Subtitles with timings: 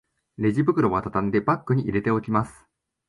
[0.39, 2.65] レジ袋はたたんでバッグに入れておきます